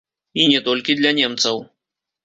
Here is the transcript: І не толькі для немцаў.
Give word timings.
І 0.43 0.47
не 0.53 0.63
толькі 0.69 0.97
для 1.03 1.15
немцаў. 1.21 1.65